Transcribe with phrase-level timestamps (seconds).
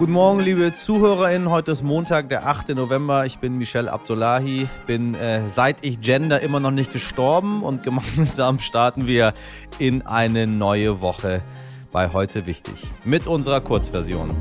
[0.00, 1.50] Guten Morgen, liebe ZuhörerInnen.
[1.50, 2.70] Heute ist Montag, der 8.
[2.70, 3.26] November.
[3.26, 4.66] Ich bin Michel Abdullahi.
[4.86, 9.34] Bin äh, seit ich gender immer noch nicht gestorben und gemeinsam starten wir
[9.78, 11.42] in eine neue Woche
[11.92, 14.34] bei Heute Wichtig mit unserer Kurzversion.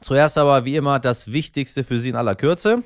[0.00, 2.84] Zuerst aber wie immer das Wichtigste für Sie in aller Kürze.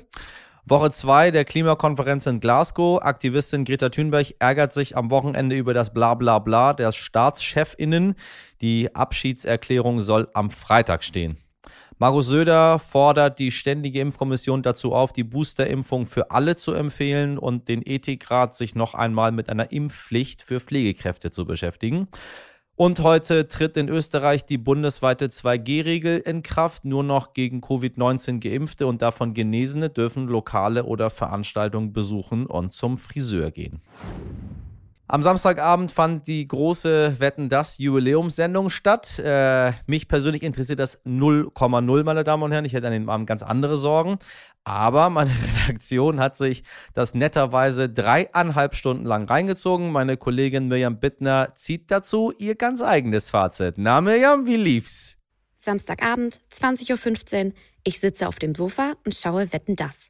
[0.65, 3.01] Woche 2 der Klimakonferenz in Glasgow.
[3.01, 8.15] Aktivistin Greta Thunberg ärgert sich am Wochenende über das Blablabla der Staatschefinnen.
[8.61, 11.37] Die Abschiedserklärung soll am Freitag stehen.
[11.97, 17.67] Markus Söder fordert die Ständige Impfkommission dazu auf, die Boosterimpfung für alle zu empfehlen und
[17.67, 22.07] den Ethikrat sich noch einmal mit einer Impfpflicht für Pflegekräfte zu beschäftigen.
[22.75, 26.85] Und heute tritt in Österreich die bundesweite 2G-Regel in Kraft.
[26.85, 32.97] Nur noch gegen Covid-19 geimpfte und davon Genesene dürfen Lokale oder Veranstaltungen besuchen und zum
[32.97, 33.81] Friseur gehen.
[35.13, 39.19] Am Samstagabend fand die große Wetten das Jubiläumssendung statt.
[39.19, 42.65] Äh, mich persönlich interessiert das 0,0, meine Damen und Herren.
[42.65, 44.17] Ich hätte an dem Abend ganz andere Sorgen.
[44.63, 45.29] Aber meine
[45.67, 46.63] Redaktion hat sich
[46.95, 49.91] das netterweise dreieinhalb Stunden lang reingezogen.
[49.91, 53.75] Meine Kollegin Mirjam Bittner zieht dazu ihr ganz eigenes Fazit.
[53.77, 55.19] Na Mirjam, wie lief's?
[55.57, 57.53] Samstagabend, 20.15 Uhr.
[57.83, 60.07] Ich sitze auf dem Sofa und schaue Wetten das.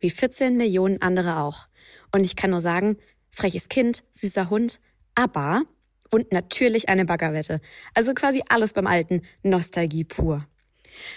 [0.00, 1.66] Wie 14 Millionen andere auch.
[2.10, 2.96] Und ich kann nur sagen,
[3.36, 4.80] freches Kind, süßer Hund,
[5.14, 5.62] aber
[6.10, 7.60] und natürlich eine Baggerwette.
[7.94, 10.46] Also quasi alles beim Alten, Nostalgie pur.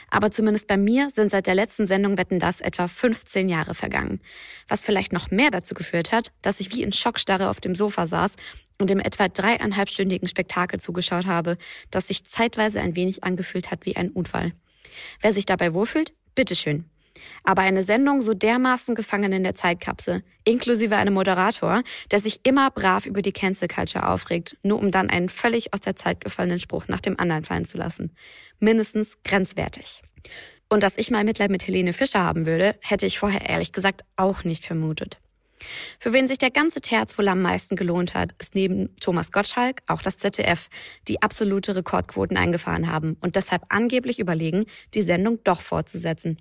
[0.10, 4.20] Aber zumindest bei mir sind seit der letzten Sendung Wetten das etwa 15 Jahre vergangen.
[4.68, 8.06] Was vielleicht noch mehr dazu geführt hat, dass ich wie in Schockstarre auf dem Sofa
[8.06, 8.36] saß
[8.78, 11.58] und dem etwa dreieinhalbstündigen Spektakel zugeschaut habe,
[11.92, 14.52] das sich zeitweise ein wenig angefühlt hat wie ein Unfall.
[15.22, 16.86] Wer sich dabei wohlfühlt, bitteschön.
[17.44, 22.72] Aber eine Sendung so dermaßen gefangen in der Zeitkapsel, inklusive einem Moderator, der sich immer
[22.72, 26.60] brav über die Cancel Culture aufregt, nur um dann einen völlig aus der Zeit gefallenen
[26.60, 28.16] Spruch nach dem anderen fallen zu lassen.
[28.60, 30.02] Mindestens grenzwertig.
[30.70, 34.04] Und dass ich mal Mitleid mit Helene Fischer haben würde, hätte ich vorher ehrlich gesagt
[34.16, 35.20] auch nicht vermutet.
[36.00, 39.82] Für wen sich der ganze Terz wohl am meisten gelohnt hat, ist neben Thomas Gottschalk
[39.88, 40.70] auch das ZDF,
[41.08, 46.38] die absolute Rekordquoten eingefahren haben und deshalb angeblich überlegen, die Sendung doch fortzusetzen.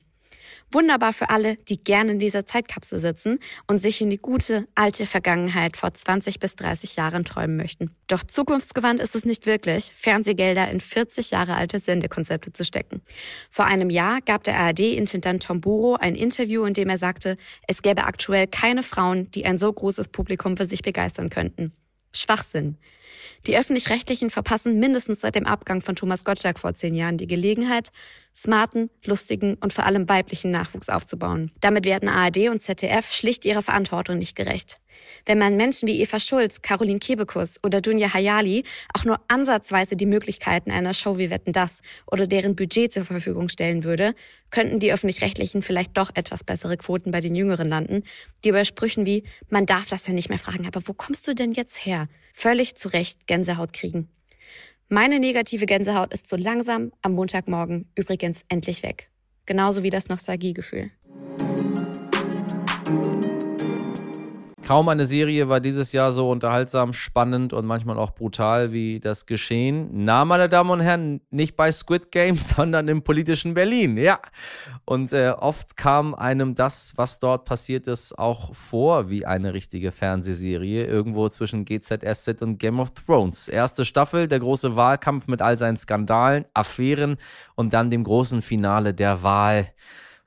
[0.71, 5.07] Wunderbar für alle, die gerne in dieser Zeitkapsel sitzen und sich in die gute, alte
[5.07, 7.91] Vergangenheit vor 20 bis 30 Jahren träumen möchten.
[8.07, 13.03] Doch zukunftsgewandt ist es nicht wirklich, Fernsehgelder in 40 Jahre alte Sendekonzepte zu stecken.
[13.51, 17.83] Vor einem Jahr gab der ARD-Intendant Tom Buro ein Interview, in dem er sagte, es
[17.83, 21.73] gäbe aktuell keine Frauen, die ein so großes Publikum für sich begeistern könnten.
[22.13, 22.77] Schwachsinn.
[23.47, 27.91] Die öffentlich-rechtlichen verpassen mindestens seit dem Abgang von Thomas Gottschalk vor zehn Jahren die Gelegenheit,
[28.35, 31.51] smarten, lustigen und vor allem weiblichen Nachwuchs aufzubauen.
[31.61, 34.79] Damit werden ARD und ZDF schlicht ihrer Verantwortung nicht gerecht.
[35.27, 38.65] Wenn man Menschen wie Eva Schulz, Caroline Kebekus oder Dunja Hayali
[38.95, 43.49] auch nur ansatzweise die Möglichkeiten einer Show wie Wetten das oder deren Budget zur Verfügung
[43.49, 44.15] stellen würde,
[44.51, 48.03] könnten die öffentlich-rechtlichen vielleicht doch etwas bessere Quoten bei den Jüngeren landen,
[48.45, 51.35] die über Sprüchen wie man darf das ja nicht mehr fragen, aber wo kommst du
[51.35, 52.09] denn jetzt her?
[52.39, 54.09] völlig zu Recht Gänsehaut kriegen.
[54.89, 59.11] Meine negative Gänsehaut ist so langsam am Montagmorgen übrigens endlich weg.
[59.45, 60.91] Genauso wie das Nostalgiegefühl.
[64.69, 69.25] Kaum eine Serie war dieses Jahr so unterhaltsam, spannend und manchmal auch brutal wie das
[69.25, 69.89] Geschehen.
[70.05, 73.97] Na, meine Damen und Herren, nicht bei Squid Game, sondern im politischen Berlin.
[73.97, 74.21] Ja.
[74.85, 79.91] Und äh, oft kam einem das, was dort passiert ist, auch vor wie eine richtige
[79.91, 80.85] Fernsehserie.
[80.85, 83.49] Irgendwo zwischen GZSZ und Game of Thrones.
[83.49, 87.17] Erste Staffel, der große Wahlkampf mit all seinen Skandalen, Affären
[87.55, 89.69] und dann dem großen Finale der Wahl.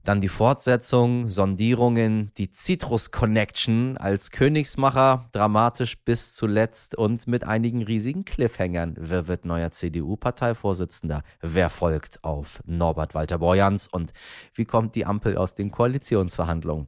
[0.03, 7.83] Dann die Fortsetzung, Sondierungen, die Citrus Connection als Königsmacher, dramatisch bis zuletzt und mit einigen
[7.83, 8.95] riesigen Cliffhängern.
[8.97, 11.21] Wer wird neuer CDU-Parteivorsitzender?
[11.41, 13.87] Wer folgt auf Norbert Walter Borjans?
[13.87, 14.11] Und
[14.55, 16.87] wie kommt die Ampel aus den Koalitionsverhandlungen?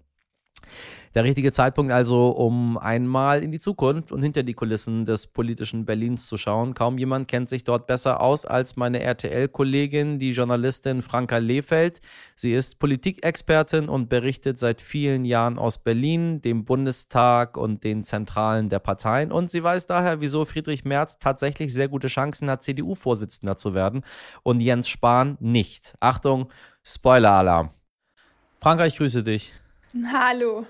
[1.15, 5.85] Der richtige Zeitpunkt also, um einmal in die Zukunft und hinter die Kulissen des politischen
[5.85, 6.73] Berlins zu schauen.
[6.73, 12.01] Kaum jemand kennt sich dort besser aus als meine RTL-Kollegin, die Journalistin Franka Lehfeld.
[12.35, 18.69] Sie ist Politikexpertin und berichtet seit vielen Jahren aus Berlin, dem Bundestag und den Zentralen
[18.69, 19.31] der Parteien.
[19.31, 24.03] Und sie weiß daher, wieso Friedrich Merz tatsächlich sehr gute Chancen hat, CDU-Vorsitzender zu werden
[24.41, 25.93] und Jens Spahn nicht.
[25.99, 26.49] Achtung,
[26.83, 27.69] Spoiler-Alarm.
[28.59, 29.53] Franka, ich grüße dich.
[30.11, 30.65] Hallo.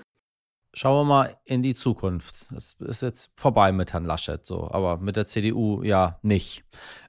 [0.74, 2.50] Schauen wir mal in die Zukunft.
[2.54, 6.64] Es ist jetzt vorbei mit Herrn Laschet, so, aber mit der CDU ja nicht.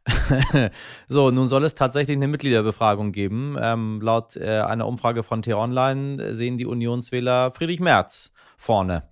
[1.07, 3.57] so, nun soll es tatsächlich eine Mitgliederbefragung geben.
[3.59, 9.09] Ähm, laut äh, einer Umfrage von T-Online sehen die Unionswähler Friedrich Merz vorne.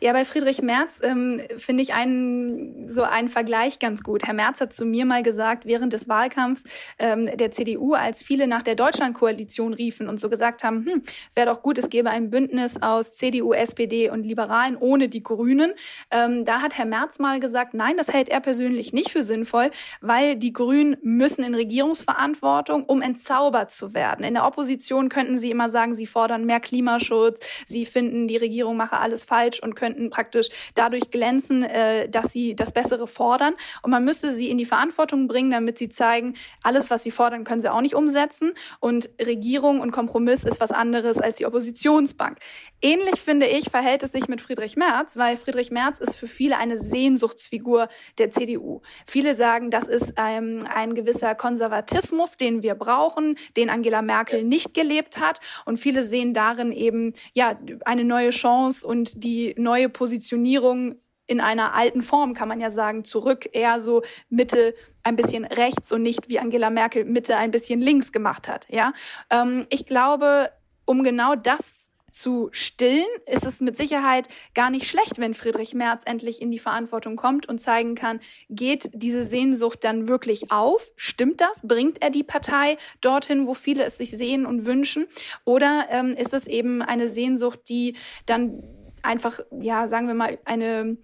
[0.00, 4.24] Ja, bei Friedrich Merz ähm, finde ich einen, so einen Vergleich ganz gut.
[4.24, 6.64] Herr Merz hat zu mir mal gesagt, während des Wahlkampfs
[6.98, 11.02] ähm, der CDU, als viele nach der Deutschlandkoalition riefen und so gesagt haben, hm,
[11.34, 15.72] wäre doch gut, es gäbe ein Bündnis aus CDU, SPD und Liberalen ohne die Grünen.
[16.10, 19.70] Ähm, da hat Herr Merz mal gesagt, nein, das hält er persönlich nicht für sinnvoll,
[20.00, 24.24] weil die Grünen müssen in Regierungsverantwortung, um entzaubert zu werden.
[24.24, 28.76] In der Opposition könnten sie immer sagen, sie fordern mehr Klimaschutz, sie finden, die Regierung
[28.76, 33.54] mache alles falsch und könnten praktisch dadurch glänzen, äh, dass sie das Bessere fordern.
[33.82, 37.44] Und man müsste sie in die Verantwortung bringen, damit sie zeigen, alles, was sie fordern,
[37.44, 38.52] können sie auch nicht umsetzen.
[38.80, 42.38] Und Regierung und Kompromiss ist was anderes als die Oppositionsbank.
[42.82, 46.58] Ähnlich finde ich, verhält es sich mit Friedrich Merz, weil Friedrich Merz ist für viele
[46.58, 48.82] eine Sehnsuchtsfigur der CDU.
[49.06, 54.74] Viele sagen, das ist ähm, ein gewisser Konservatismus, den wir brauchen, den Angela Merkel nicht
[54.74, 55.40] gelebt hat.
[55.64, 60.94] Und viele sehen darin eben ja eine neue Chance und die neue Positionierung
[61.26, 65.92] in einer alten Form, kann man ja sagen, zurück, eher so Mitte ein bisschen rechts
[65.92, 68.66] und nicht wie Angela Merkel Mitte ein bisschen links gemacht hat.
[68.70, 68.92] Ja,
[69.30, 70.50] ähm, ich glaube,
[70.84, 76.02] um genau das zu stillen, ist es mit Sicherheit gar nicht schlecht, wenn Friedrich Merz
[76.06, 80.92] endlich in die Verantwortung kommt und zeigen kann, geht diese Sehnsucht dann wirklich auf?
[80.94, 81.62] Stimmt das?
[81.64, 85.06] Bringt er die Partei dorthin, wo viele es sich sehen und wünschen?
[85.44, 88.62] Oder ähm, ist es eben eine Sehnsucht, die dann
[89.04, 90.96] einfach, ja, sagen wir mal, eine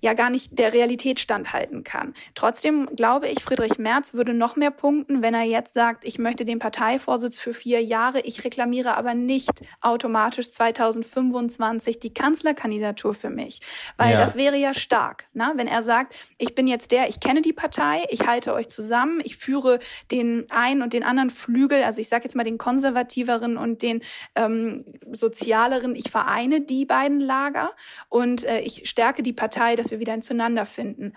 [0.00, 2.14] ja gar nicht der Realität standhalten kann.
[2.34, 6.44] Trotzdem glaube ich, Friedrich Merz würde noch mehr punkten, wenn er jetzt sagt, ich möchte
[6.44, 9.50] den Parteivorsitz für vier Jahre, ich reklamiere aber nicht
[9.80, 13.60] automatisch 2025 die Kanzlerkandidatur für mich.
[13.96, 14.18] Weil ja.
[14.18, 15.52] das wäre ja stark, na?
[15.56, 19.20] wenn er sagt, ich bin jetzt der, ich kenne die Partei, ich halte euch zusammen,
[19.24, 19.78] ich führe
[20.10, 24.00] den einen und den anderen Flügel, also ich sage jetzt mal den konservativeren und den
[24.34, 27.72] ähm, sozialeren, ich vereine die beiden Lager
[28.08, 31.14] und äh, ich stärke die Partei, dass wir wieder ein Zueinander finden.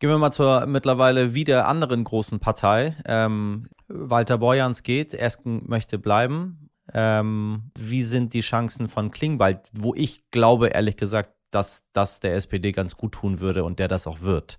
[0.00, 2.96] Gehen wir mal zur mittlerweile wieder anderen großen Partei.
[3.06, 6.70] Ähm, Walter Borjans geht, Esken möchte bleiben.
[6.92, 12.34] Ähm, wie sind die Chancen von Klingbeil, wo ich glaube, ehrlich gesagt, dass das der
[12.34, 14.58] SPD ganz gut tun würde und der das auch wird.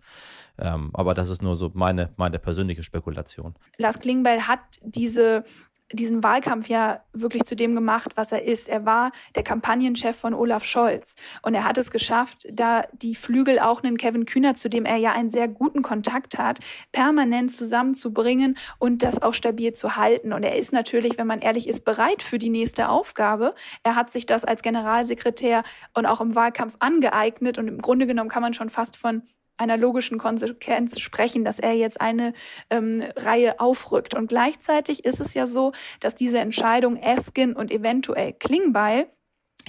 [0.57, 3.55] Ähm, aber das ist nur so meine, meine persönliche Spekulation.
[3.77, 5.43] Lars Klingbeil hat diese
[5.91, 8.67] diesen Wahlkampf ja wirklich zu dem gemacht, was er ist.
[8.67, 13.59] Er war der Kampagnenchef von Olaf Scholz und er hat es geschafft, da die Flügel
[13.59, 16.59] auch einen Kevin Kühner, zu dem er ja einen sehr guten Kontakt hat,
[16.91, 20.33] permanent zusammenzubringen und das auch stabil zu halten.
[20.33, 23.53] Und er ist natürlich, wenn man ehrlich ist, bereit für die nächste Aufgabe.
[23.83, 28.29] Er hat sich das als Generalsekretär und auch im Wahlkampf angeeignet und im Grunde genommen
[28.29, 29.21] kann man schon fast von
[29.57, 32.33] einer logischen Konsequenz sprechen, dass er jetzt eine
[32.69, 34.13] ähm, Reihe aufrückt.
[34.13, 39.07] Und gleichzeitig ist es ja so, dass diese Entscheidung Eskin und eventuell Klingbeil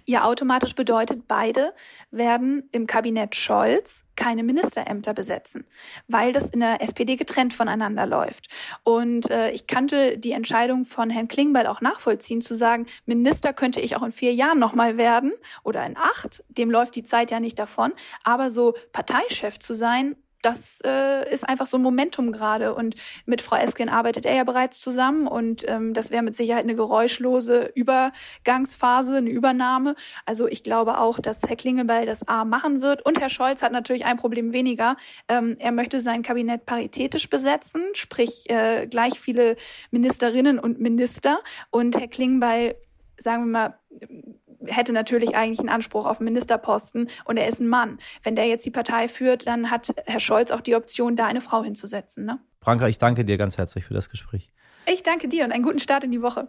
[0.05, 1.73] ja automatisch bedeutet, beide
[2.11, 5.67] werden im Kabinett Scholz keine Ministerämter besetzen,
[6.09, 8.49] weil das in der SPD getrennt voneinander läuft.
[8.83, 13.81] Und äh, ich kannte die Entscheidung von Herrn Klingbeil auch nachvollziehen, zu sagen, Minister könnte
[13.81, 15.33] ich auch in vier Jahren nochmal werden
[15.63, 17.93] oder in acht, dem läuft die Zeit ja nicht davon,
[18.25, 20.17] aber so Parteichef zu sein,
[20.47, 22.75] das äh, ist einfach so ein Momentum gerade.
[22.75, 22.95] Und
[23.27, 26.77] mit Frau Esken arbeitet er ja bereits zusammen und ähm, das wäre mit Sicherheit eine
[26.77, 29.97] geräuschlose Übergangsphase, eine Übernahme.
[30.25, 33.05] Also ich glaube auch, dass Herr Klingelbeil das A machen wird.
[33.05, 34.97] Und Herr Scholz hat natürlich ein Problem weniger.
[35.29, 39.57] Ähm, er möchte sein Kabinett paritätisch besetzen, sprich äh, gleich viele
[39.91, 41.41] Ministerinnen und Minister.
[41.71, 42.77] Und Herr Klingbeil,
[43.19, 43.79] sagen wir mal,
[44.69, 47.99] hätte natürlich eigentlich einen Anspruch auf Ministerposten und er ist ein Mann.
[48.23, 51.41] Wenn der jetzt die Partei führt, dann hat Herr Scholz auch die Option, da eine
[51.41, 52.25] Frau hinzusetzen.
[52.25, 52.39] Ne?
[52.61, 54.51] Franka, ich danke dir ganz herzlich für das Gespräch.
[54.87, 56.49] Ich danke dir und einen guten Start in die Woche.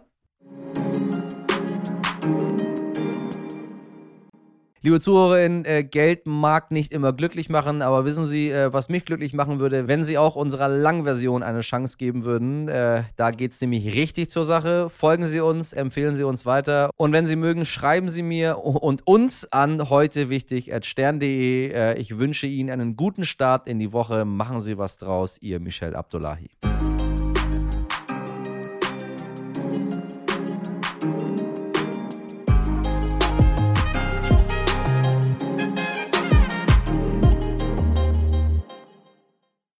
[4.80, 9.04] Liebe Zuhörerinnen, äh, Geld mag nicht immer glücklich machen, aber wissen Sie, äh, was mich
[9.04, 12.68] glücklich machen würde, wenn Sie auch unserer Langversion eine Chance geben würden?
[12.68, 14.88] Äh, da geht es nämlich richtig zur Sache.
[14.88, 19.04] Folgen Sie uns, empfehlen Sie uns weiter und wenn Sie mögen, schreiben Sie mir und
[19.04, 21.72] uns an heute wichtig at stern.de.
[21.72, 24.24] Äh, ich wünsche Ihnen einen guten Start in die Woche.
[24.24, 26.50] Machen Sie was draus, Ihr Michel Abdullahi.